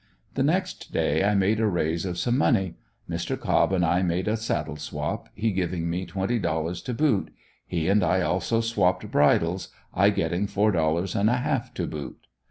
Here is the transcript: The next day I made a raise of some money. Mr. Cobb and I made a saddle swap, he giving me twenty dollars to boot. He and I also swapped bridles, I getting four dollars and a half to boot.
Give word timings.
The 0.33 0.41
next 0.41 0.91
day 0.91 1.23
I 1.23 1.35
made 1.35 1.59
a 1.59 1.67
raise 1.67 2.05
of 2.05 2.17
some 2.17 2.35
money. 2.35 2.73
Mr. 3.07 3.39
Cobb 3.39 3.71
and 3.71 3.85
I 3.85 4.01
made 4.01 4.27
a 4.27 4.35
saddle 4.35 4.75
swap, 4.77 5.29
he 5.35 5.51
giving 5.51 5.87
me 5.91 6.07
twenty 6.07 6.39
dollars 6.39 6.81
to 6.89 6.93
boot. 6.95 7.31
He 7.67 7.87
and 7.87 8.03
I 8.03 8.21
also 8.21 8.61
swapped 8.61 9.11
bridles, 9.11 9.67
I 9.93 10.09
getting 10.09 10.47
four 10.47 10.71
dollars 10.71 11.13
and 11.15 11.29
a 11.29 11.37
half 11.37 11.71
to 11.75 11.85
boot. 11.85 12.25